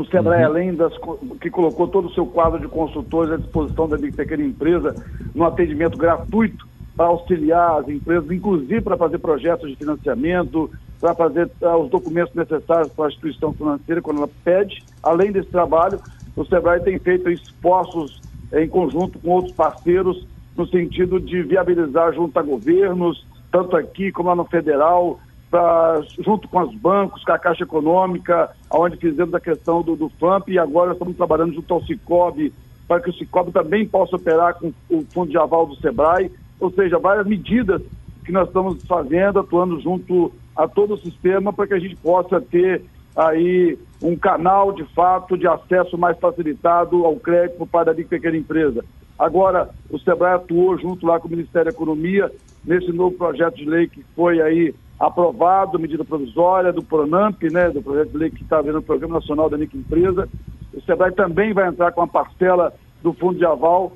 o 0.00 0.06
SEBRAE, 0.06 0.40
uhum. 0.40 0.46
além 0.46 0.74
das 0.74 0.92
que 1.40 1.50
colocou 1.50 1.88
todo 1.88 2.08
o 2.08 2.12
seu 2.12 2.26
quadro 2.26 2.58
de 2.58 2.68
consultores 2.68 3.32
à 3.32 3.36
disposição 3.36 3.88
da 3.88 3.98
pequena 3.98 4.42
empresa 4.42 4.94
no 5.34 5.44
atendimento 5.44 5.96
gratuito 5.96 6.66
para 6.96 7.06
auxiliar 7.06 7.80
as 7.80 7.88
empresas, 7.88 8.30
inclusive 8.30 8.80
para 8.80 8.96
fazer 8.96 9.18
projetos 9.18 9.68
de 9.70 9.76
financiamento, 9.76 10.70
para 11.00 11.14
fazer 11.14 11.50
uh, 11.62 11.76
os 11.76 11.90
documentos 11.90 12.34
necessários 12.34 12.92
para 12.92 13.06
a 13.06 13.08
instituição 13.08 13.52
financeira 13.52 14.02
quando 14.02 14.18
ela 14.18 14.30
pede. 14.44 14.82
Além 15.02 15.32
desse 15.32 15.48
trabalho, 15.48 15.98
o 16.36 16.44
SEBRAE 16.44 16.80
tem 16.80 16.98
feito 16.98 17.30
esforços 17.30 18.20
em 18.52 18.68
conjunto 18.68 19.18
com 19.18 19.30
outros 19.30 19.54
parceiros 19.54 20.26
no 20.56 20.66
sentido 20.66 21.20
de 21.20 21.42
viabilizar 21.42 22.12
junto 22.12 22.38
a 22.38 22.42
governos, 22.42 23.24
tanto 23.50 23.76
aqui 23.76 24.12
como 24.12 24.28
lá 24.28 24.36
no 24.36 24.44
federal, 24.44 25.18
pra, 25.50 26.00
junto 26.20 26.48
com 26.48 26.62
os 26.62 26.74
bancos, 26.76 27.24
com 27.24 27.32
a 27.32 27.38
Caixa 27.38 27.64
Econômica, 27.64 28.50
onde 28.70 28.96
fizemos 28.96 29.34
a 29.34 29.40
questão 29.40 29.82
do, 29.82 29.96
do 29.96 30.08
FAMP 30.08 30.50
e 30.50 30.58
agora 30.58 30.92
estamos 30.92 31.16
trabalhando 31.16 31.54
junto 31.54 31.74
ao 31.74 31.82
Cicobi, 31.82 32.52
para 32.86 33.00
que 33.00 33.10
o 33.10 33.12
Cicobi 33.12 33.50
também 33.50 33.86
possa 33.86 34.16
operar 34.16 34.54
com 34.54 34.72
o 34.88 35.04
fundo 35.12 35.30
de 35.30 35.38
aval 35.38 35.66
do 35.66 35.76
SEBRAE, 35.76 36.30
ou 36.60 36.70
seja, 36.70 36.98
várias 36.98 37.26
medidas 37.26 37.82
que 38.24 38.30
nós 38.30 38.46
estamos 38.46 38.82
fazendo, 38.84 39.40
atuando 39.40 39.80
junto 39.80 40.32
a 40.56 40.68
todo 40.68 40.94
o 40.94 40.98
sistema 40.98 41.52
para 41.52 41.66
que 41.66 41.74
a 41.74 41.78
gente 41.78 41.96
possa 41.96 42.40
ter 42.40 42.82
aí 43.16 43.76
um 44.02 44.16
canal 44.16 44.72
de 44.72 44.84
fato 44.94 45.36
de 45.36 45.46
acesso 45.46 45.98
mais 45.98 46.18
facilitado 46.18 47.04
ao 47.04 47.16
crédito 47.16 47.66
para 47.66 47.90
a 47.90 47.94
pequena 47.94 48.36
empresa. 48.36 48.84
Agora, 49.18 49.68
o 49.90 49.98
SEBRAE 49.98 50.34
atuou 50.34 50.78
junto 50.78 51.06
lá 51.06 51.18
com 51.18 51.28
o 51.28 51.30
Ministério 51.30 51.70
da 51.70 51.76
Economia 51.76 52.30
nesse 52.64 52.92
novo 52.92 53.16
projeto 53.16 53.56
de 53.56 53.64
lei 53.64 53.86
que 53.86 54.02
foi 54.14 54.40
aí 54.40 54.74
aprovado, 55.00 55.78
medida 55.78 56.04
provisória 56.04 56.70
do 56.70 56.82
PRONAMP, 56.82 57.44
né, 57.50 57.70
do 57.70 57.82
projeto 57.82 58.10
de 58.10 58.18
lei 58.18 58.30
que 58.30 58.42
está 58.42 58.60
vendo 58.60 58.78
o 58.78 58.82
Programa 58.82 59.14
Nacional 59.14 59.48
da 59.48 59.56
Microempresa. 59.56 60.28
O 60.74 60.80
SEBRAE 60.82 61.12
também 61.12 61.54
vai 61.54 61.66
entrar 61.68 61.90
com 61.92 62.02
a 62.02 62.06
parcela 62.06 62.74
do 63.02 63.14
fundo 63.14 63.38
de 63.38 63.46
aval, 63.46 63.92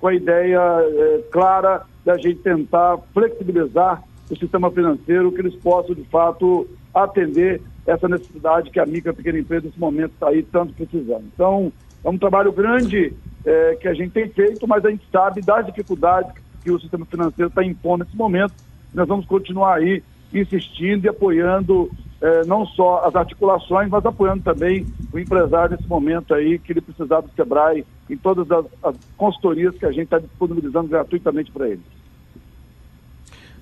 com 0.00 0.06
a 0.06 0.14
ideia 0.14 0.60
é, 0.60 1.24
clara 1.32 1.82
da 2.04 2.16
gente 2.16 2.36
tentar 2.36 2.98
flexibilizar 3.12 4.04
o 4.30 4.36
sistema 4.36 4.70
financeiro, 4.70 5.32
que 5.32 5.40
eles 5.40 5.56
possam, 5.56 5.92
de 5.92 6.04
fato, 6.04 6.68
atender 6.94 7.60
essa 7.84 8.08
necessidade 8.08 8.70
que 8.70 8.78
a 8.78 8.86
micro 8.86 9.10
e 9.10 9.16
pequena 9.16 9.40
empresa, 9.40 9.66
nesse 9.66 9.80
momento, 9.80 10.12
está 10.12 10.28
aí 10.28 10.44
tanto 10.44 10.72
precisando. 10.72 11.24
Então, 11.34 11.72
é 12.04 12.08
um 12.08 12.16
trabalho 12.16 12.52
grande 12.52 13.12
é, 13.44 13.76
que 13.80 13.88
a 13.88 13.94
gente 13.94 14.12
tem 14.12 14.28
feito, 14.28 14.68
mas 14.68 14.84
a 14.84 14.90
gente 14.90 15.04
sabe 15.10 15.40
das 15.42 15.66
dificuldades 15.66 16.30
que 16.62 16.70
o 16.70 16.78
sistema 16.78 17.04
financeiro 17.04 17.48
está 17.48 17.64
impondo 17.64 18.04
nesse 18.04 18.16
momento. 18.16 18.54
Nós 18.94 19.08
vamos 19.08 19.26
continuar 19.26 19.78
aí 19.78 20.02
insistindo 20.40 21.04
e 21.04 21.08
apoiando 21.08 21.90
é, 22.20 22.44
não 22.46 22.64
só 22.66 23.04
as 23.06 23.14
articulações, 23.14 23.88
mas 23.88 24.04
apoiando 24.06 24.42
também 24.42 24.86
o 25.12 25.18
empresário 25.18 25.76
nesse 25.76 25.88
momento 25.88 26.32
aí, 26.32 26.58
que 26.58 26.72
ele 26.72 26.80
precisar 26.80 27.20
do 27.20 27.30
SEBRAE 27.36 27.84
em 28.08 28.16
todas 28.16 28.50
as, 28.50 28.64
as 28.82 28.96
consultorias 29.16 29.74
que 29.76 29.84
a 29.84 29.90
gente 29.90 30.04
está 30.04 30.18
disponibilizando 30.18 30.88
gratuitamente 30.88 31.52
para 31.52 31.68
eles. 31.68 31.84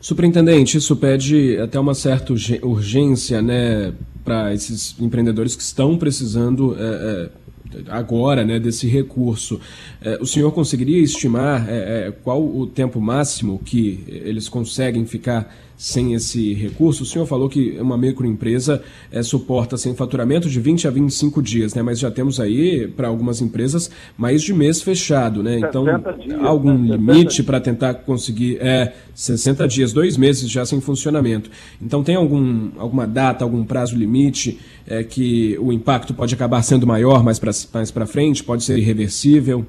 Superintendente, 0.01 0.77
isso 0.77 0.97
pede 0.97 1.57
até 1.59 1.79
uma 1.79 1.95
certa 1.95 2.33
urgência 2.63 3.41
né, 3.41 3.95
para 4.25 4.53
esses 4.53 5.01
empreendedores 5.01 5.55
que 5.55 5.63
estão 5.63 5.97
precisando 5.97 6.77
é, 6.77 6.83
é, 6.83 7.31
agora 7.89 8.45
né, 8.45 8.59
desse 8.59 8.89
recurso. 8.89 9.61
É, 10.01 10.19
o 10.21 10.27
senhor 10.27 10.51
conseguiria 10.53 11.01
estimar 11.03 11.67
qual 12.23 12.45
o 12.45 12.67
tempo 12.67 13.01
máximo 13.01 13.61
que 13.65 14.05
eles 14.09 14.49
conseguem 14.49 15.07
ficar 15.07 15.53
sem 15.77 16.15
esse 16.15 16.55
recurso? 16.55 17.03
O 17.03 17.07
senhor 17.07 17.27
falou 17.27 17.49
que 17.49 17.79
uma 17.81 17.97
microempresa 17.97 18.83
é, 19.11 19.23
suporta 19.23 19.77
sem 19.77 19.95
faturamento 19.95 20.49
de 20.49 20.61
20 20.61 20.89
a 20.89 20.91
25 20.91 21.43
dias, 21.43 21.75
né? 21.75 21.83
mas 21.83 21.99
já 21.99 22.11
temos 22.11 22.39
aí, 22.41 22.87
para 22.89 23.09
algumas 23.09 23.41
empresas, 23.41 23.91
mais 24.17 24.43
de 24.43 24.53
mês 24.53 24.83
fechado. 24.83 25.43
Né? 25.43 25.59
Então, 25.59 25.85
dias, 25.85 26.41
algum 26.43 26.77
né? 26.77 26.97
limite 26.97 27.43
para 27.43 27.61
tentar 27.61 27.95
conseguir 27.95 28.59
é, 28.61 28.93
60 29.15 29.67
dias, 29.69 29.93
dois 29.93 30.17
meses 30.17 30.49
já 30.51 30.65
sem 30.65 30.81
funcionamento. 30.81 31.51
Então, 31.81 32.03
tem 32.03 32.15
algum, 32.15 32.71
alguma 32.79 33.07
data, 33.07 33.45
algum 33.45 33.65
prazo 33.65 33.97
limite 33.97 34.59
é, 34.87 35.03
que 35.03 35.57
o 35.61 35.73
impacto 35.73 36.15
pode 36.15 36.35
acabar 36.35 36.63
sendo 36.63 36.87
maior 36.87 37.23
mais 37.23 37.39
para 37.39 37.53
mais 37.75 37.93
frente? 38.07 38.43
Pode 38.43 38.65
ser 38.65 38.79
irreversível? 38.79 39.67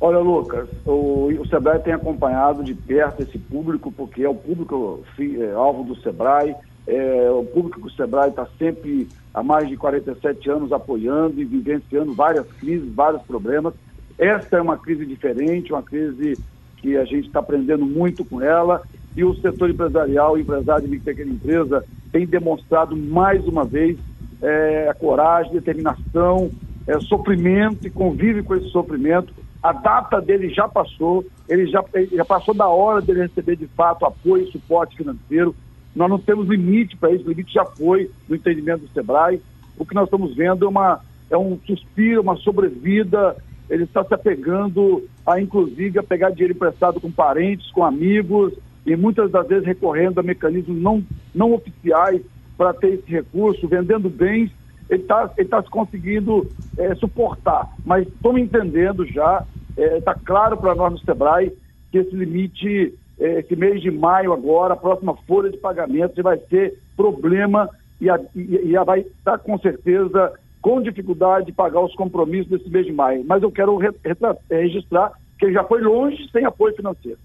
Olha, 0.00 0.18
Lucas, 0.18 0.68
o, 0.84 1.28
o 1.38 1.46
Sebrae 1.46 1.78
tem 1.80 1.92
acompanhado 1.92 2.62
de 2.62 2.74
perto 2.74 3.22
esse 3.22 3.38
público, 3.38 3.92
porque 3.92 4.22
é 4.22 4.28
o 4.28 4.34
público 4.34 5.04
é, 5.18 5.52
alvo 5.52 5.84
do 5.84 5.96
Sebrae, 6.00 6.54
é 6.86 7.30
o 7.30 7.44
público 7.44 7.80
que 7.80 7.86
o 7.86 7.90
Sebrae 7.90 8.28
está 8.28 8.46
sempre 8.58 9.08
há 9.32 9.42
mais 9.42 9.68
de 9.68 9.76
47 9.76 10.50
anos 10.50 10.72
apoiando 10.72 11.40
e 11.40 11.44
vivenciando 11.44 12.12
várias 12.12 12.46
crises, 12.58 12.92
vários 12.92 13.22
problemas. 13.22 13.72
Esta 14.18 14.58
é 14.58 14.62
uma 14.62 14.76
crise 14.76 15.06
diferente, 15.06 15.72
uma 15.72 15.82
crise 15.82 16.38
que 16.78 16.96
a 16.96 17.04
gente 17.04 17.28
está 17.28 17.40
aprendendo 17.40 17.86
muito 17.86 18.24
com 18.24 18.42
ela 18.42 18.82
e 19.16 19.24
o 19.24 19.34
setor 19.36 19.70
empresarial, 19.70 20.38
empresário 20.38 20.88
de 20.88 20.98
pequena 20.98 21.32
empresa, 21.32 21.84
tem 22.12 22.26
demonstrado 22.26 22.96
mais 22.96 23.46
uma 23.46 23.64
vez 23.64 23.96
é, 24.42 24.88
a 24.90 24.94
coragem, 24.94 25.52
determinação, 25.52 26.50
é, 26.86 26.98
sofrimento 27.00 27.86
e 27.86 27.90
convive 27.90 28.42
com 28.42 28.54
esse 28.54 28.68
sofrimento 28.68 29.32
a 29.64 29.72
data 29.72 30.20
dele 30.20 30.50
já 30.50 30.68
passou, 30.68 31.24
ele 31.48 31.66
já, 31.66 31.82
ele 31.94 32.14
já 32.14 32.24
passou 32.24 32.52
da 32.52 32.68
hora 32.68 33.00
dele 33.00 33.22
receber 33.22 33.56
de 33.56 33.66
fato 33.68 34.04
apoio 34.04 34.44
e 34.44 34.52
suporte 34.52 34.94
financeiro. 34.94 35.56
Nós 35.96 36.10
não 36.10 36.18
temos 36.18 36.46
limite 36.46 36.98
para 36.98 37.12
isso, 37.12 37.24
o 37.24 37.30
limite 37.30 37.54
já 37.54 37.64
foi 37.64 38.10
no 38.28 38.36
entendimento 38.36 38.82
do 38.82 38.88
SEBRAE. 38.88 39.40
O 39.78 39.86
que 39.86 39.94
nós 39.94 40.04
estamos 40.04 40.36
vendo 40.36 40.66
é, 40.66 40.68
uma, 40.68 41.00
é 41.30 41.38
um 41.38 41.58
suspiro, 41.66 42.20
uma 42.20 42.36
sobrevida. 42.36 43.34
Ele 43.70 43.84
está 43.84 44.04
se 44.04 44.12
apegando 44.12 45.08
a, 45.26 45.40
inclusive, 45.40 45.98
a 45.98 46.02
pegar 46.02 46.28
dinheiro 46.28 46.52
emprestado 46.52 47.00
com 47.00 47.10
parentes, 47.10 47.72
com 47.72 47.82
amigos, 47.82 48.52
e 48.84 48.94
muitas 48.94 49.30
das 49.30 49.48
vezes 49.48 49.64
recorrendo 49.64 50.20
a 50.20 50.22
mecanismos 50.22 50.76
não, 50.76 51.02
não 51.34 51.54
oficiais 51.54 52.20
para 52.58 52.74
ter 52.74 52.88
esse 52.88 53.10
recurso, 53.10 53.66
vendendo 53.66 54.10
bens 54.10 54.50
ele 54.88 55.02
está 55.02 55.28
tá 55.28 55.62
conseguindo 55.64 56.48
é, 56.76 56.94
suportar. 56.96 57.68
Mas 57.84 58.06
estamos 58.06 58.40
entendendo 58.40 59.06
já, 59.06 59.44
está 59.76 60.12
é, 60.12 60.24
claro 60.24 60.56
para 60.56 60.74
nós 60.74 60.92
no 60.92 60.98
SEBRAE 60.98 61.52
que 61.90 61.98
esse 61.98 62.14
limite, 62.14 62.94
é, 63.18 63.40
esse 63.40 63.54
mês 63.56 63.80
de 63.80 63.90
maio 63.90 64.32
agora, 64.32 64.74
a 64.74 64.76
próxima 64.76 65.16
folha 65.26 65.50
de 65.50 65.58
pagamento 65.58 66.22
vai 66.22 66.38
ser 66.38 66.78
problema 66.96 67.68
e, 68.00 68.10
a, 68.10 68.18
e, 68.34 68.76
a 68.76 68.84
vai 68.84 69.00
estar 69.00 69.38
com 69.38 69.58
certeza 69.58 70.32
com 70.60 70.80
dificuldade 70.80 71.46
de 71.46 71.52
pagar 71.52 71.80
os 71.80 71.94
compromissos 71.94 72.48
desse 72.48 72.70
mês 72.70 72.86
de 72.86 72.92
maio. 72.92 73.24
Mas 73.26 73.42
eu 73.42 73.52
quero 73.52 73.76
re, 73.76 73.90
é, 74.50 74.60
registrar 74.62 75.12
que 75.38 75.46
ele 75.46 75.54
já 75.54 75.64
foi 75.64 75.82
longe 75.82 76.28
sem 76.30 76.44
apoio 76.44 76.74
financeiro. 76.74 77.18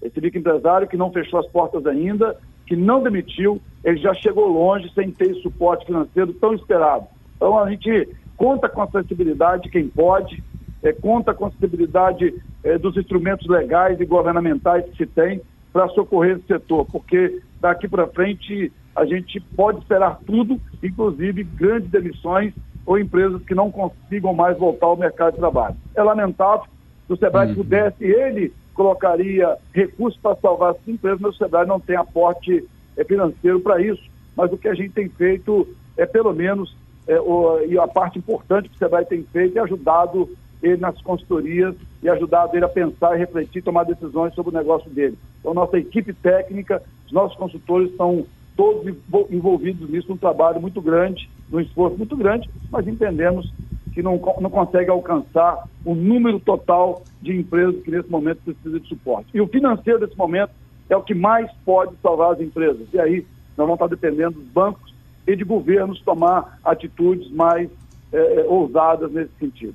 Esse 0.00 0.20
microempresário 0.20 0.86
que 0.86 0.96
não 0.96 1.10
fechou 1.10 1.40
as 1.40 1.46
portas 1.48 1.86
ainda, 1.86 2.36
que 2.66 2.76
não 2.76 3.02
demitiu, 3.02 3.60
ele 3.82 3.96
já 3.96 4.14
chegou 4.14 4.46
longe 4.46 4.90
sem 4.94 5.10
ter 5.10 5.34
suporte 5.36 5.86
financeiro 5.86 6.32
tão 6.34 6.54
esperado. 6.54 7.06
Então 7.36 7.58
a 7.58 7.68
gente 7.68 8.08
conta 8.36 8.68
com 8.68 8.82
a 8.82 8.86
sensibilidade 8.86 9.64
de 9.64 9.70
quem 9.70 9.88
pode, 9.88 10.42
é, 10.84 10.92
conta 10.92 11.32
com 11.34 11.46
a 11.46 11.50
sensibilidade 11.50 12.34
é, 12.62 12.78
dos 12.78 12.96
instrumentos 12.96 13.48
legais 13.48 13.98
e 13.98 14.04
governamentais 14.04 14.84
que 14.84 14.96
se 14.98 15.06
tem 15.06 15.40
para 15.72 15.88
socorrer 15.88 16.36
esse 16.36 16.46
setor, 16.46 16.86
porque 16.92 17.40
daqui 17.60 17.88
para 17.88 18.06
frente 18.06 18.70
a 18.94 19.04
gente 19.04 19.40
pode 19.40 19.80
esperar 19.80 20.20
tudo, 20.24 20.60
inclusive 20.82 21.42
grandes 21.42 21.90
demissões 21.90 22.52
ou 22.86 22.98
empresas 22.98 23.42
que 23.42 23.54
não 23.54 23.70
consigam 23.72 24.32
mais 24.34 24.56
voltar 24.58 24.86
ao 24.86 24.96
mercado 24.96 25.32
de 25.32 25.38
trabalho. 25.38 25.74
É 25.96 26.02
lamentável, 26.02 26.66
se 27.06 27.12
o 27.12 27.16
Sebrae 27.16 27.48
uhum. 27.48 27.54
pudesse, 27.56 28.04
ele 28.04 28.52
colocaria 28.74 29.56
recursos 29.72 30.20
para 30.20 30.36
salvar 30.36 30.74
essas 30.74 30.86
empresas, 30.86 31.20
mas 31.20 31.34
o 31.34 31.38
Sebrae 31.38 31.66
não 31.66 31.80
tem 31.80 31.96
aporte 31.96 32.64
é, 32.96 33.04
financeiro 33.04 33.58
para 33.60 33.80
isso. 33.80 34.02
Mas 34.36 34.52
o 34.52 34.58
que 34.58 34.68
a 34.68 34.74
gente 34.74 34.92
tem 34.92 35.08
feito 35.08 35.66
é, 35.96 36.04
pelo 36.04 36.32
menos, 36.32 36.76
é, 37.06 37.18
o, 37.20 37.60
e 37.66 37.78
a 37.78 37.86
parte 37.86 38.18
importante 38.18 38.68
que 38.68 38.74
o 38.74 38.78
Sebrae 38.78 39.06
tem 39.06 39.22
feito 39.32 39.58
é 39.58 39.62
ajudado 39.62 40.28
ele 40.64 40.80
nas 40.80 41.00
consultorias 41.02 41.74
e 42.02 42.08
ajudado 42.08 42.56
ele 42.56 42.64
a 42.64 42.68
pensar 42.68 43.16
refletir, 43.16 43.62
tomar 43.62 43.84
decisões 43.84 44.34
sobre 44.34 44.54
o 44.54 44.58
negócio 44.58 44.90
dele. 44.90 45.18
Então, 45.40 45.54
nossa 45.54 45.78
equipe 45.78 46.12
técnica, 46.12 46.82
os 47.06 47.12
nossos 47.12 47.36
consultores 47.36 47.90
estão 47.90 48.24
todos 48.56 48.94
envolvidos 49.30 49.88
nisso, 49.90 50.12
um 50.12 50.16
trabalho 50.16 50.60
muito 50.60 50.80
grande, 50.80 51.28
um 51.52 51.60
esforço 51.60 51.96
muito 51.98 52.16
grande, 52.16 52.48
mas 52.70 52.86
entendemos 52.86 53.52
que 53.92 54.02
não, 54.02 54.20
não 54.40 54.50
consegue 54.50 54.90
alcançar 54.90 55.68
o 55.84 55.94
número 55.94 56.40
total 56.40 57.02
de 57.20 57.36
empresas 57.36 57.82
que 57.82 57.90
nesse 57.90 58.10
momento 58.10 58.40
precisam 58.44 58.78
de 58.78 58.88
suporte. 58.88 59.28
E 59.34 59.40
o 59.40 59.46
financeiro 59.46 60.00
desse 60.00 60.16
momento 60.16 60.50
é 60.88 60.96
o 60.96 61.02
que 61.02 61.14
mais 61.14 61.50
pode 61.64 61.94
salvar 62.02 62.32
as 62.32 62.40
empresas. 62.40 62.86
E 62.92 62.98
aí 62.98 63.26
nós 63.56 63.66
vamos 63.66 63.74
estar 63.74 63.86
dependendo 63.86 64.40
dos 64.40 64.48
bancos 64.48 64.94
e 65.26 65.36
de 65.36 65.44
governos 65.44 66.00
tomar 66.02 66.58
atitudes 66.64 67.30
mais 67.30 67.70
é, 68.12 68.44
ousadas 68.48 69.12
nesse 69.12 69.32
sentido. 69.38 69.74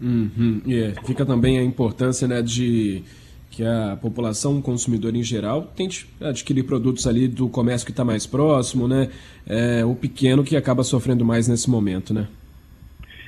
Uhum. 0.00 0.62
Yeah. 0.66 1.00
Fica 1.02 1.26
também 1.26 1.58
a 1.58 1.62
importância 1.62 2.28
né, 2.28 2.40
de 2.40 3.02
que 3.50 3.64
a 3.64 3.98
população, 4.00 4.58
o 4.58 4.62
consumidor 4.62 5.16
em 5.16 5.22
geral, 5.22 5.62
tente 5.74 6.08
adquirir 6.20 6.64
produtos 6.64 7.06
ali 7.06 7.26
do 7.26 7.48
comércio 7.48 7.84
que 7.84 7.90
está 7.90 8.04
mais 8.04 8.26
próximo, 8.26 8.86
né? 8.86 9.08
É, 9.46 9.84
o 9.84 9.94
pequeno 9.94 10.44
que 10.44 10.56
acaba 10.56 10.84
sofrendo 10.84 11.24
mais 11.24 11.48
nesse 11.48 11.68
momento, 11.68 12.14
né? 12.14 12.28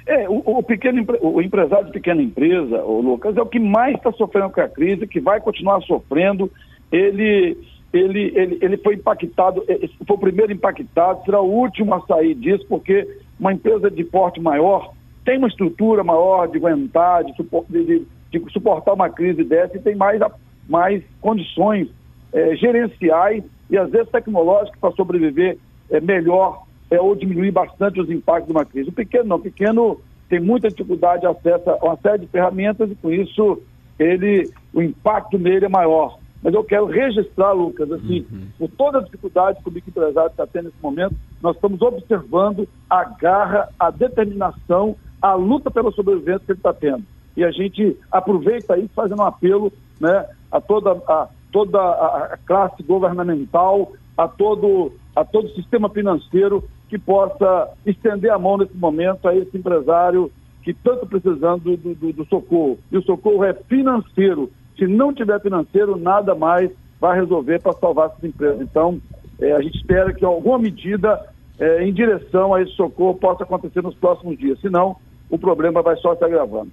É, 0.07 0.29
o, 0.29 0.43
o, 0.45 0.63
pequeno, 0.63 1.05
o 1.21 1.41
empresário 1.41 1.87
de 1.87 1.93
pequena 1.93 2.23
empresa, 2.23 2.83
o 2.85 3.01
Lucas, 3.01 3.37
é 3.37 3.43
o 3.43 3.47
que 3.47 3.59
mais 3.59 3.97
está 3.97 4.13
sofrendo 4.13 4.51
com 4.51 4.61
a 4.61 4.69
crise, 4.69 5.07
que 5.07 5.21
vai 5.21 5.41
continuar 5.41 5.81
sofrendo. 5.83 6.51
Ele, 6.93 7.57
ele, 7.93 8.33
ele, 8.35 8.59
ele 8.61 8.77
foi 8.79 8.95
impactado, 8.95 9.65
é, 9.69 9.89
foi 10.07 10.17
o 10.17 10.21
primeiro 10.21 10.53
impactado, 10.53 11.25
será 11.25 11.41
o 11.41 11.51
último 11.51 11.95
a 11.95 12.01
sair 12.03 12.35
disso, 12.35 12.65
porque 12.69 13.07
uma 13.39 13.53
empresa 13.53 13.91
de 13.91 14.05
porte 14.05 14.41
maior 14.41 14.93
tem 15.25 15.39
uma 15.39 15.49
estrutura 15.49 16.03
maior 16.03 16.49
de 16.49 16.59
aguentar, 16.59 17.25
de, 17.25 17.33
de, 17.69 18.07
de 18.31 18.53
suportar 18.53 18.95
uma 18.95 19.11
crise 19.11 19.45
dessa 19.45 19.77
e 19.77 19.81
tem 19.81 19.95
mais, 19.95 20.21
mais 20.69 21.03
condições 21.21 21.89
é, 22.33 22.57
gerenciais 22.57 23.45
e 23.69 23.77
às 23.77 23.91
vezes 23.91 24.11
tecnológicas 24.11 24.79
para 24.81 24.93
sobreviver 24.93 25.59
é, 25.91 26.01
melhor 26.01 26.65
é, 26.91 27.01
ou 27.01 27.15
diminuir 27.15 27.51
bastante 27.51 28.01
os 28.01 28.11
impactos 28.11 28.47
de 28.47 28.53
uma 28.53 28.65
crise. 28.65 28.89
O 28.89 28.93
pequeno 28.93 29.25
não, 29.25 29.37
o 29.37 29.41
pequeno 29.41 30.01
tem 30.29 30.41
muita 30.41 30.69
dificuldade 30.69 31.23
de 31.23 31.27
acesso 31.27 31.71
a 31.71 31.77
uma 31.85 31.97
série 31.97 32.21
de 32.21 32.27
ferramentas 32.29 32.91
e 32.91 32.95
com 32.95 33.11
isso 33.11 33.61
ele, 33.99 34.51
o 34.73 34.81
impacto 34.81 35.39
nele 35.39 35.67
é 35.67 35.69
maior. 35.69 36.19
Mas 36.43 36.55
eu 36.55 36.65
quero 36.65 36.87
registrar, 36.87 37.53
Lucas, 37.53 37.91
assim, 37.93 38.27
uhum. 38.33 38.47
por 38.59 38.69
toda 38.71 38.99
a 38.99 39.03
dificuldade 39.03 39.63
que 39.63 39.69
o 39.69 39.73
microempresário 39.73 40.31
está 40.31 40.47
tendo 40.47 40.67
nesse 40.67 40.83
momento, 40.83 41.15
nós 41.43 41.55
estamos 41.55 41.83
observando 41.83 42.67
a 42.89 43.05
garra, 43.05 43.69
a 43.79 43.91
determinação, 43.91 44.97
a 45.21 45.35
luta 45.35 45.71
pela 45.71 45.91
sobrevivência 45.93 46.41
que 46.47 46.53
ele 46.53 46.59
está 46.59 46.73
tendo. 46.73 47.05
E 47.37 47.45
a 47.45 47.51
gente 47.51 47.97
aproveita 48.11 48.77
isso 48.79 48.91
fazendo 48.95 49.21
um 49.21 49.27
apelo 49.27 49.73
né, 50.01 50.27
a 50.51 50.61
toda, 50.61 50.93
a, 50.93 51.29
toda 51.53 51.79
a 51.79 52.39
classe 52.45 52.83
governamental, 52.83 53.93
a 54.17 54.27
todo, 54.27 54.93
a 55.15 55.25
todo 55.25 55.47
o 55.47 55.55
sistema 55.55 55.89
financeiro 55.89 56.65
que 56.89 56.99
possa 56.99 57.71
estender 57.87 58.33
a 58.33 58.39
mão 58.39 58.59
nesse 58.59 58.77
momento 58.77 59.29
a 59.29 59.35
esse 59.35 59.57
empresário 59.57 60.31
que 60.63 60.75
tanto 60.75 61.07
precisando 61.07 61.77
do, 61.77 61.95
do, 61.95 62.13
do 62.13 62.25
socorro. 62.27 62.79
E 62.91 62.99
o 62.99 63.03
socorro 63.03 63.45
é 63.45 63.55
financeiro. 63.55 64.51
Se 64.77 64.87
não 64.87 65.13
tiver 65.15 65.41
financeiro, 65.41 65.97
nada 65.97 66.35
mais 66.35 66.71
vai 67.01 67.19
resolver 67.19 67.61
para 67.61 67.73
salvar 67.75 68.11
essas 68.11 68.25
empresas. 68.25 68.61
Então, 68.61 69.01
é, 69.41 69.53
a 69.53 69.63
gente 69.63 69.79
espera 69.79 70.13
que 70.13 70.25
alguma 70.25 70.59
medida 70.59 71.27
é, 71.59 71.85
em 71.85 71.93
direção 71.93 72.53
a 72.53 72.61
esse 72.61 72.73
socorro 72.73 73.15
possa 73.15 73.45
acontecer 73.45 73.83
nos 73.83 73.95
próximos 73.95 74.39
dias. 74.39 74.61
Senão, 74.61 74.97
o 75.31 75.39
problema 75.39 75.81
vai 75.83 75.97
só 75.97 76.15
se 76.17 76.25
agravando. 76.25 76.71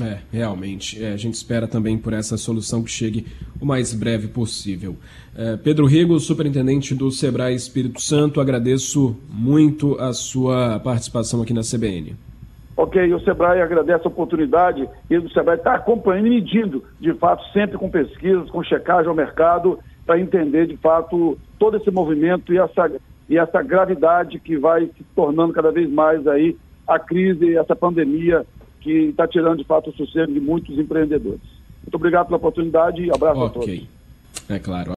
É, 0.00 0.18
realmente. 0.32 1.04
É, 1.04 1.12
a 1.12 1.16
gente 1.16 1.34
espera 1.34 1.68
também 1.68 1.98
por 1.98 2.12
essa 2.12 2.38
solução 2.38 2.82
que 2.82 2.90
chegue 2.90 3.26
o 3.60 3.66
mais 3.66 3.92
breve 3.92 4.28
possível. 4.28 4.96
É, 5.36 5.56
Pedro 5.56 5.84
Rigo, 5.84 6.18
superintendente 6.18 6.94
do 6.94 7.10
Sebrae 7.10 7.54
Espírito 7.54 8.00
Santo, 8.00 8.40
agradeço 8.40 9.16
muito 9.28 9.98
a 10.00 10.14
sua 10.14 10.80
participação 10.80 11.42
aqui 11.42 11.52
na 11.52 11.60
CBN. 11.60 12.16
Ok, 12.74 13.12
o 13.12 13.20
Sebrae 13.20 13.60
agradece 13.60 14.06
a 14.06 14.08
oportunidade 14.08 14.88
e 15.10 15.18
o 15.18 15.30
Sebrae 15.30 15.58
está 15.58 15.74
acompanhando 15.74 16.28
e 16.28 16.30
medindo, 16.30 16.82
de 16.98 17.12
fato, 17.14 17.44
sempre 17.52 17.76
com 17.76 17.90
pesquisas, 17.90 18.48
com 18.50 18.62
checagem 18.62 19.08
ao 19.08 19.14
mercado, 19.14 19.78
para 20.06 20.18
entender, 20.18 20.66
de 20.66 20.76
fato, 20.78 21.38
todo 21.58 21.76
esse 21.76 21.90
movimento 21.90 22.52
e 22.52 22.58
essa, 22.58 22.90
e 23.28 23.36
essa 23.36 23.62
gravidade 23.62 24.40
que 24.40 24.56
vai 24.56 24.86
se 24.86 25.04
tornando 25.14 25.52
cada 25.52 25.70
vez 25.70 25.90
mais 25.90 26.26
aí 26.26 26.56
a 26.86 26.98
crise 26.98 27.56
essa 27.56 27.76
pandemia 27.76 28.44
que 28.80 28.90
está 28.90 29.26
tirando, 29.28 29.58
de 29.58 29.64
fato, 29.64 29.90
o 29.90 29.92
sossego 29.92 30.32
de 30.32 30.40
muitos 30.40 30.76
empreendedores. 30.78 31.40
Muito 31.82 31.94
obrigado 31.94 32.26
pela 32.26 32.36
oportunidade 32.36 33.02
e 33.02 33.10
abraço 33.10 33.40
okay. 33.40 33.48
a 33.48 33.50
todos. 33.50 33.88
É 34.48 34.58
claro. 34.58 34.90